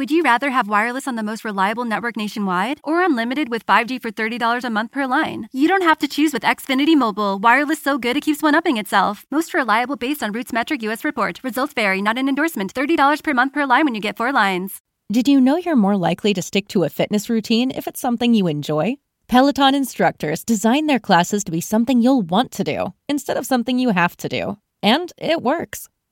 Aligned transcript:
Would 0.00 0.10
you 0.10 0.22
rather 0.22 0.48
have 0.48 0.66
wireless 0.66 1.06
on 1.06 1.16
the 1.16 1.22
most 1.22 1.44
reliable 1.44 1.84
network 1.84 2.16
nationwide 2.16 2.80
or 2.84 3.02
unlimited 3.02 3.50
with 3.50 3.66
5G 3.66 4.00
for 4.00 4.10
$30 4.10 4.64
a 4.64 4.70
month 4.70 4.92
per 4.92 5.04
line? 5.06 5.46
You 5.52 5.68
don't 5.68 5.82
have 5.82 5.98
to 5.98 6.08
choose 6.08 6.32
with 6.32 6.42
Xfinity 6.42 6.96
Mobile. 6.96 7.38
Wireless 7.38 7.82
so 7.82 7.98
good 7.98 8.16
it 8.16 8.22
keeps 8.22 8.42
one 8.42 8.54
upping 8.54 8.78
itself. 8.78 9.26
Most 9.30 9.52
reliable 9.52 9.96
based 9.96 10.22
on 10.22 10.32
Roots 10.32 10.54
Metric 10.54 10.82
US 10.84 11.04
report. 11.04 11.40
Results 11.44 11.74
vary, 11.74 12.00
not 12.00 12.16
an 12.16 12.30
endorsement. 12.30 12.72
$30 12.72 13.22
per 13.22 13.34
month 13.34 13.52
per 13.52 13.66
line 13.66 13.84
when 13.84 13.94
you 13.94 14.00
get 14.00 14.16
four 14.16 14.32
lines. 14.32 14.80
Did 15.12 15.28
you 15.28 15.38
know 15.38 15.58
you're 15.58 15.76
more 15.76 15.98
likely 15.98 16.32
to 16.32 16.40
stick 16.40 16.66
to 16.68 16.84
a 16.84 16.88
fitness 16.88 17.28
routine 17.28 17.70
if 17.70 17.86
it's 17.86 18.00
something 18.00 18.32
you 18.32 18.46
enjoy? 18.46 18.96
Peloton 19.28 19.74
instructors 19.74 20.44
design 20.44 20.86
their 20.86 20.98
classes 20.98 21.44
to 21.44 21.52
be 21.52 21.60
something 21.60 22.00
you'll 22.00 22.22
want 22.22 22.52
to 22.52 22.64
do 22.64 22.94
instead 23.06 23.36
of 23.36 23.44
something 23.44 23.78
you 23.78 23.90
have 23.90 24.16
to 24.16 24.30
do. 24.30 24.56
And 24.82 25.12
it 25.18 25.42
works. 25.42 25.90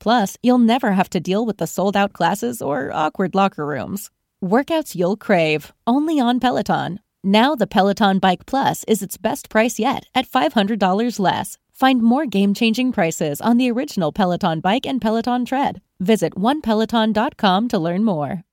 Plus, 0.00 0.36
you'll 0.42 0.58
never 0.58 0.92
have 0.92 1.10
to 1.10 1.20
deal 1.20 1.46
with 1.46 1.58
the 1.58 1.66
sold 1.66 1.96
out 1.96 2.12
classes 2.12 2.60
or 2.60 2.90
awkward 2.92 3.34
locker 3.34 3.64
rooms. 3.64 4.10
Workouts 4.42 4.94
you'll 4.94 5.16
crave, 5.16 5.72
only 5.86 6.18
on 6.18 6.40
Peloton. 6.40 6.98
Now, 7.22 7.54
the 7.54 7.66
Peloton 7.66 8.18
Bike 8.18 8.46
Plus 8.46 8.82
is 8.88 9.02
its 9.02 9.18
best 9.18 9.50
price 9.50 9.78
yet 9.78 10.06
at 10.14 10.26
$500 10.26 11.20
less. 11.20 11.58
Find 11.72 12.02
more 12.02 12.26
game 12.26 12.54
changing 12.54 12.92
prices 12.92 13.40
on 13.40 13.58
the 13.58 13.70
original 13.70 14.12
Peloton 14.12 14.60
Bike 14.60 14.86
and 14.86 15.00
Peloton 15.00 15.44
Tread. 15.44 15.80
Visit 16.00 16.34
onepeloton.com 16.34 17.68
to 17.68 17.78
learn 17.78 18.04
more. 18.04 18.44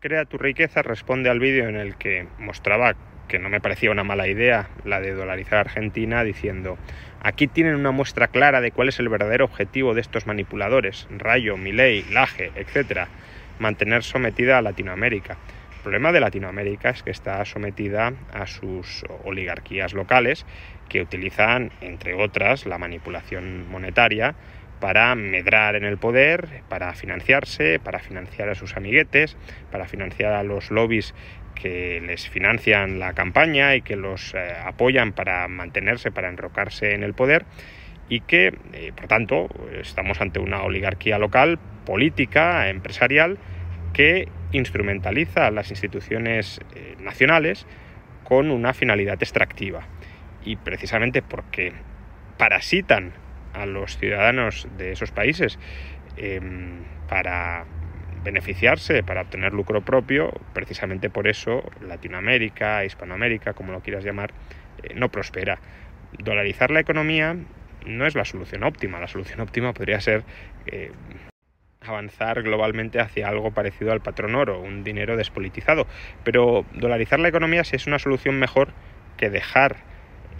Crea 0.00 0.24
tu 0.24 0.38
riqueza 0.38 0.82
responde 0.82 1.28
al 1.28 1.38
vídeo 1.38 1.68
en 1.68 1.76
el 1.76 1.98
que 1.98 2.26
mostraba 2.38 2.94
que 3.30 3.38
no 3.38 3.48
me 3.48 3.60
parecía 3.60 3.92
una 3.92 4.02
mala 4.02 4.26
idea 4.26 4.68
la 4.84 5.00
de 5.00 5.12
dolarizar 5.12 5.58
a 5.58 5.60
Argentina 5.60 6.24
diciendo 6.24 6.76
aquí 7.22 7.46
tienen 7.46 7.76
una 7.76 7.92
muestra 7.92 8.26
clara 8.26 8.60
de 8.60 8.72
cuál 8.72 8.88
es 8.88 8.98
el 8.98 9.08
verdadero 9.08 9.44
objetivo 9.44 9.94
de 9.94 10.00
estos 10.00 10.26
manipuladores, 10.26 11.06
Rayo, 11.16 11.56
Milei, 11.56 12.04
Laje, 12.10 12.50
etcétera, 12.56 13.06
mantener 13.60 14.02
sometida 14.02 14.58
a 14.58 14.62
Latinoamérica. 14.62 15.36
El 15.76 15.82
problema 15.82 16.12
de 16.12 16.20
Latinoamérica 16.20 16.90
es 16.90 17.02
que 17.04 17.12
está 17.12 17.44
sometida 17.44 18.12
a 18.32 18.46
sus 18.48 19.04
oligarquías 19.24 19.94
locales 19.94 20.44
que 20.88 21.00
utilizan, 21.00 21.70
entre 21.80 22.14
otras, 22.14 22.66
la 22.66 22.78
manipulación 22.78 23.70
monetaria 23.70 24.34
para 24.80 25.14
medrar 25.14 25.76
en 25.76 25.84
el 25.84 25.98
poder, 25.98 26.62
para 26.68 26.92
financiarse, 26.94 27.78
para 27.78 28.00
financiar 28.00 28.48
a 28.48 28.54
sus 28.54 28.76
amiguetes, 28.76 29.36
para 29.70 29.86
financiar 29.86 30.32
a 30.32 30.42
los 30.42 30.70
lobbies 30.70 31.14
que 31.60 32.00
les 32.00 32.28
financian 32.28 32.98
la 32.98 33.12
campaña 33.12 33.74
y 33.76 33.82
que 33.82 33.96
los 33.96 34.34
eh, 34.34 34.54
apoyan 34.64 35.12
para 35.12 35.46
mantenerse, 35.48 36.10
para 36.10 36.28
enrocarse 36.28 36.94
en 36.94 37.02
el 37.02 37.14
poder 37.14 37.44
y 38.08 38.20
que, 38.20 38.54
eh, 38.72 38.92
por 38.94 39.06
tanto, 39.06 39.48
estamos 39.80 40.20
ante 40.20 40.40
una 40.40 40.62
oligarquía 40.62 41.18
local, 41.18 41.58
política, 41.86 42.68
empresarial, 42.68 43.38
que 43.92 44.28
instrumentaliza 44.52 45.50
las 45.50 45.70
instituciones 45.70 46.60
eh, 46.74 46.96
nacionales 46.98 47.66
con 48.24 48.50
una 48.50 48.74
finalidad 48.74 49.22
extractiva. 49.22 49.86
Y 50.44 50.56
precisamente 50.56 51.22
porque 51.22 51.72
parasitan 52.36 53.12
a 53.52 53.66
los 53.66 53.98
ciudadanos 53.98 54.66
de 54.76 54.92
esos 54.92 55.10
países 55.10 55.58
em, 56.16 56.82
para 57.08 57.64
beneficiarse, 58.24 59.02
para 59.02 59.22
obtener 59.22 59.52
lucro 59.52 59.82
propio, 59.82 60.32
precisamente 60.52 61.10
por 61.10 61.28
eso 61.28 61.62
Latinoamérica, 61.80 62.84
Hispanoamérica, 62.84 63.54
como 63.54 63.72
lo 63.72 63.80
quieras 63.80 64.04
llamar, 64.04 64.32
eh, 64.82 64.94
no 64.94 65.08
prospera. 65.10 65.58
Dolarizar 66.18 66.70
la 66.70 66.80
economía 66.80 67.36
no 67.86 68.06
es 68.06 68.14
la 68.14 68.24
solución 68.24 68.62
óptima, 68.64 69.00
la 69.00 69.08
solución 69.08 69.40
óptima 69.40 69.72
podría 69.72 70.00
ser 70.00 70.24
eh, 70.66 70.92
avanzar 71.80 72.42
globalmente 72.42 73.00
hacia 73.00 73.28
algo 73.28 73.52
parecido 73.52 73.92
al 73.92 74.00
patrón 74.00 74.34
oro, 74.34 74.60
un 74.60 74.84
dinero 74.84 75.16
despolitizado, 75.16 75.86
pero 76.24 76.66
dolarizar 76.74 77.20
la 77.20 77.28
economía 77.28 77.64
sí 77.64 77.76
es 77.76 77.86
una 77.86 77.98
solución 77.98 78.38
mejor 78.38 78.72
que 79.16 79.30
dejar 79.30 79.89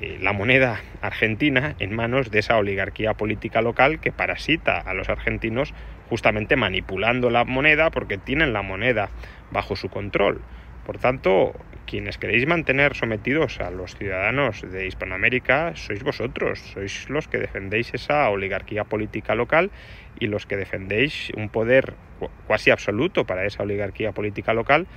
eh, 0.01 0.19
la 0.19 0.33
moneda 0.33 0.81
argentina 1.03 1.77
en 1.79 1.95
manos 1.95 2.31
de 2.31 2.39
esa 2.39 2.57
oligarquía 2.57 3.13
política 3.15 3.61
local 3.61 4.01
que 4.01 4.13
parasita 4.13 4.79
a 4.79 4.95
los 4.95 5.11
argentinos 5.11 5.75
justamente 6.09 6.57
manipulando 6.57 7.29
la 7.29 7.45
moneda 7.45 7.91
porque 7.91 8.17
tienen 8.17 8.55
la 8.55 8.63
moneda 8.63 9.11
bajo 9.51 9.77
su 9.77 9.91
control. 9.91 10.41
Por 10.85 10.99
tanto, 10.99 11.53
quienes 11.85 12.17
queréis 12.17 12.47
mantener 12.47 12.97
sometidos 12.97 13.61
a 13.61 13.71
los 13.71 13.95
ciudadanos 13.95 14.63
de 14.63 14.87
Hispanoamérica 14.87 15.77
sois 15.77 16.03
vosotros, 16.03 16.59
sois 16.73 17.11
los 17.11 17.29
que 17.29 17.39
defendéis 17.39 17.93
esa 17.93 18.29
oligarquía 18.31 18.85
política 18.85 19.35
local 19.35 19.71
y 20.19 20.29
los 20.29 20.47
que 20.47 20.57
defendéis 20.57 21.29
un 21.37 21.51
poder 21.51 21.99
cuasi 22.47 22.71
absoluto 22.71 23.25
para 23.27 23.45
esa 23.45 23.63
oligarquía 23.63 24.13
política 24.13 24.55
local, 24.55 24.89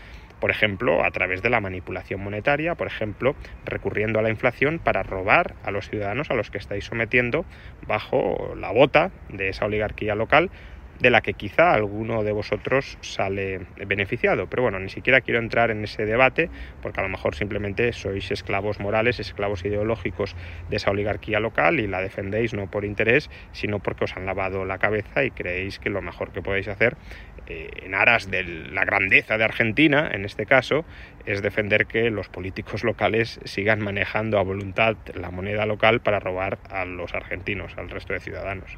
por 0.43 0.51
ejemplo, 0.51 1.05
a 1.05 1.11
través 1.11 1.41
de 1.41 1.49
la 1.49 1.61
manipulación 1.61 2.19
monetaria, 2.19 2.75
por 2.75 2.87
ejemplo, 2.87 3.33
recurriendo 3.63 4.19
a 4.19 4.21
la 4.21 4.29
inflación 4.29 4.79
para 4.79 5.01
robar 5.01 5.55
a 5.63 5.71
los 5.71 5.87
ciudadanos 5.87 6.31
a 6.31 6.33
los 6.33 6.49
que 6.49 6.57
estáis 6.57 6.83
sometiendo 6.83 7.45
bajo 7.87 8.53
la 8.57 8.69
bota 8.73 9.13
de 9.29 9.47
esa 9.47 9.67
oligarquía 9.67 10.15
local 10.15 10.51
de 11.03 11.09
la 11.09 11.19
que 11.19 11.33
quizá 11.33 11.73
alguno 11.73 12.23
de 12.23 12.31
vosotros 12.31 12.97
sale 13.01 13.67
beneficiado. 13.85 14.47
Pero 14.47 14.63
bueno, 14.63 14.79
ni 14.79 14.87
siquiera 14.87 15.19
quiero 15.19 15.41
entrar 15.41 15.69
en 15.69 15.83
ese 15.83 16.05
debate 16.05 16.49
porque 16.81 17.01
a 17.01 17.03
lo 17.03 17.09
mejor 17.09 17.35
simplemente 17.35 17.91
sois 17.91 18.31
esclavos 18.31 18.79
morales, 18.79 19.19
esclavos 19.19 19.65
ideológicos 19.65 20.33
de 20.69 20.77
esa 20.77 20.91
oligarquía 20.91 21.41
local 21.41 21.81
y 21.81 21.87
la 21.87 21.99
defendéis 21.99 22.53
no 22.53 22.71
por 22.71 22.85
interés, 22.85 23.29
sino 23.51 23.79
porque 23.79 24.05
os 24.05 24.15
han 24.15 24.25
lavado 24.25 24.63
la 24.63 24.77
cabeza 24.77 25.25
y 25.25 25.31
creéis 25.31 25.77
que 25.77 25.89
lo 25.89 26.01
mejor 26.01 26.31
que 26.31 26.41
podéis 26.41 26.69
hacer 26.69 26.95
eh, 27.47 27.69
en 27.83 27.95
aras 27.95 28.31
de 28.31 28.45
la 28.45 28.85
grandeza 28.85 29.37
de 29.37 29.43
Argentina, 29.43 30.09
en 30.09 30.23
este 30.23 30.45
caso, 30.45 30.85
es 31.25 31.41
defender 31.41 31.85
que 31.85 32.11
los 32.11 32.29
políticos 32.29 32.85
locales 32.85 33.41
sigan 33.43 33.81
manejando 33.81 34.39
a 34.39 34.43
voluntad 34.43 34.95
la 35.15 35.31
moneda 35.31 35.65
local 35.65 35.99
para 35.99 36.21
robar 36.21 36.59
a 36.69 36.85
los 36.85 37.13
argentinos, 37.13 37.77
al 37.77 37.89
resto 37.89 38.13
de 38.13 38.21
ciudadanos. 38.21 38.77